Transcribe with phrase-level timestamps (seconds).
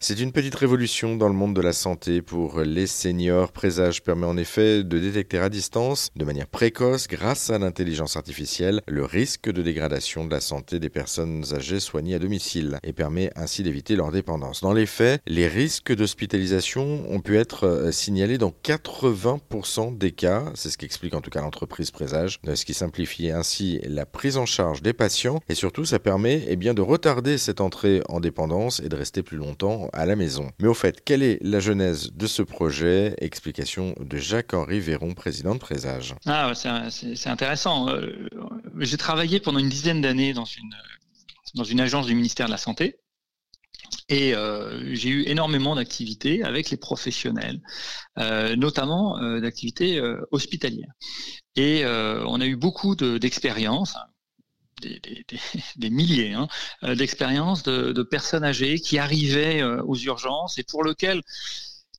[0.00, 3.50] C'est une petite révolution dans le monde de la santé pour les seniors.
[3.50, 8.80] Présage permet en effet de détecter à distance, de manière précoce, grâce à l'intelligence artificielle,
[8.86, 13.32] le risque de dégradation de la santé des personnes âgées soignées à domicile et permet
[13.34, 14.60] ainsi d'éviter leur dépendance.
[14.60, 20.44] Dans les faits, les risques d'hospitalisation ont pu être euh, signalés dans 80% des cas.
[20.54, 24.46] C'est ce qu'explique en tout cas l'entreprise Présage, ce qui simplifie ainsi la prise en
[24.46, 28.78] charge des patients et surtout ça permet eh bien, de retarder cette entrée en dépendance
[28.78, 30.50] et de rester plus longtemps à la maison.
[30.60, 33.14] Mais au fait, quelle est la genèse de ce projet?
[33.18, 36.14] Explication de Jacques-Henri Véron, président de Présage.
[36.26, 37.88] Ah, c'est intéressant.
[37.88, 38.28] Euh,
[38.78, 40.74] j'ai travaillé pendant une dizaine d'années dans une,
[41.54, 42.96] dans une agence du ministère de la Santé.
[44.10, 47.60] Et euh, j'ai eu énormément d'activités avec les professionnels,
[48.18, 50.92] euh, notamment d'activités hospitalières.
[51.56, 53.96] Et on a eu beaucoup d'expériences,
[55.76, 56.48] des, milliers hein,
[56.84, 61.22] euh, d'expériences de, personnes âgées qui arrivaient euh, aux urgences et pour lesquelles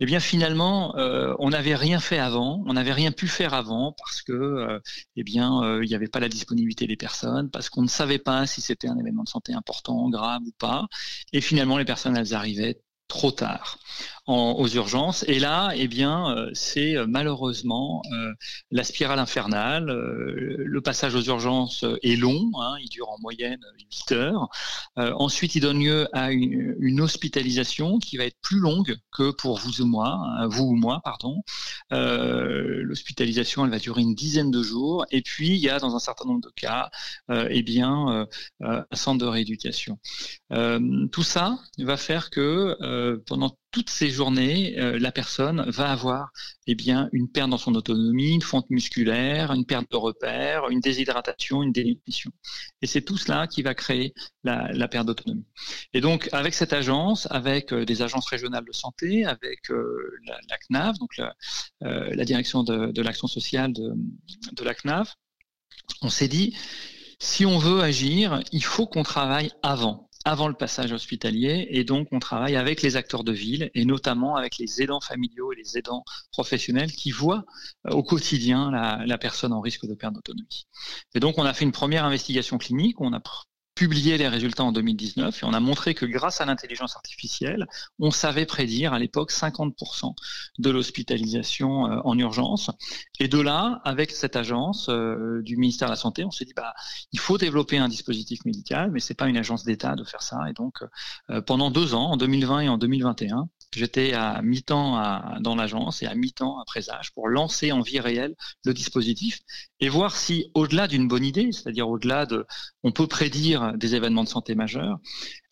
[0.00, 4.22] eh finalement, euh, on n'avait rien fait avant, on n'avait rien pu faire avant parce
[4.22, 4.80] que,
[5.16, 8.60] eh il n'y avait pas la disponibilité des personnes, parce qu'on ne savait pas si
[8.60, 10.88] c'était un événement de santé important, grave ou pas.
[11.32, 13.78] Et finalement, les personnes, elles arrivaient trop tard
[14.26, 15.24] aux urgences.
[15.28, 18.32] Et là, eh bien, euh, c'est euh, malheureusement euh,
[18.70, 19.86] la spirale infernale.
[19.86, 23.60] le passage aux urgences est long, hein, il dure en moyenne
[24.08, 24.48] 8 heures.
[24.96, 29.82] ensuite, il donne lieu à une, hospitalisation qui va être plus longue que pour vous
[29.82, 31.42] ou moi, hein, vous ou moi, pardon.
[31.90, 35.04] L'hospitalisation, elle va durer une dizaine de jours.
[35.10, 36.90] Et puis, il y a dans un certain nombre de cas,
[37.30, 38.26] eh bien,
[38.60, 39.98] un centre de rééducation.
[40.50, 46.30] tout ça va faire que pendant toutes ces journées, euh, la personne va avoir
[46.68, 50.78] eh bien, une perte dans son autonomie, une fonte musculaire, une perte de repères, une
[50.78, 52.30] déshydratation, une dénutrition.
[52.82, 55.44] Et c'est tout cela qui va créer la, perte d'autonomie.
[55.92, 60.56] Et donc, avec cette agence, avec euh, des agences régionales de santé, avec euh, la,
[60.68, 63.92] CNAV, donc la, direction de, l'action sociale de,
[64.52, 65.08] de la CNAV,
[66.00, 66.56] on s'est dit,
[67.18, 71.66] si on veut agir, il faut qu'on travaille avant avant le passage hospitalier.
[71.70, 75.52] Et donc, on travaille avec les acteurs de ville et notamment avec les aidants familiaux
[75.52, 77.44] et les aidants professionnels qui voient
[77.86, 80.66] euh, au quotidien la, personne en risque de perte d'autonomie.
[81.14, 83.00] Et donc, on a fait une première investigation clinique.
[83.74, 87.66] Publié les résultats en 2019 et on a montré que grâce à l'intelligence artificielle,
[87.98, 90.14] on savait prédire à l'époque 50%
[90.58, 92.70] de l'hospitalisation euh, en urgence.
[93.18, 96.54] Et de là, avec cette agence euh, du ministère de la Santé, on s'est dit
[96.54, 96.74] bah
[97.12, 100.38] il faut développer un dispositif médical, mais c'est pas une agence d'État de faire ça.
[100.48, 100.76] Et donc
[101.30, 106.06] euh, pendant deux ans, en 2020 et en 2021, J'étais à mi-temps dans l'agence et
[106.06, 109.40] à mi-temps à Présage pour lancer en vie réelle le dispositif
[109.80, 112.46] et voir si, au-delà d'une bonne idée, c'est-à-dire au-delà de,
[112.82, 114.98] on peut prédire des événements de santé majeurs,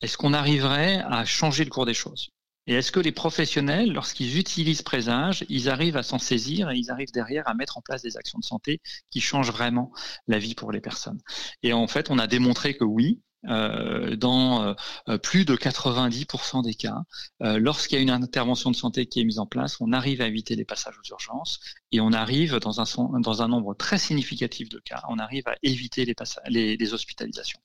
[0.00, 2.30] est-ce qu'on arriverait à changer le cours des choses?
[2.66, 6.90] Et est-ce que les professionnels, lorsqu'ils utilisent Présage, ils arrivent à s'en saisir et ils
[6.90, 9.90] arrivent derrière à mettre en place des actions de santé qui changent vraiment
[10.26, 11.20] la vie pour les personnes?
[11.62, 14.74] Et en fait, on a démontré que oui, euh, dans
[15.08, 17.02] euh, plus de 90% des cas,
[17.42, 20.20] euh, lorsqu'il y a une intervention de santé qui est mise en place, on arrive
[20.20, 21.60] à éviter les passages aux urgences
[21.92, 25.54] et on arrive dans un, dans un nombre très significatif de cas, on arrive à
[25.62, 27.60] éviter les, les, hospitalisations.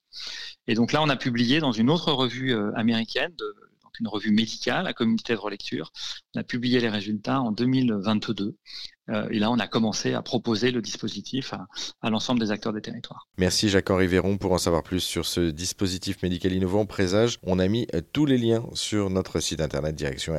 [0.68, 3.56] Et donc là, on a publié dans une autre revue américaine de
[4.00, 5.92] une revue médicale, la communauté de relecture.
[6.34, 8.56] On a publié les résultats en 2022.
[9.10, 11.54] Euh, et là, on a commencé à proposer le dispositif
[12.02, 13.28] à, l'ensemble des acteurs des territoires.
[13.38, 14.38] Merci Jacques-Henri Véron.
[14.38, 18.38] Pour en savoir plus sur ce dispositif médical innovant Présage, on a mis tous les
[18.38, 20.34] liens sur notre site internet direction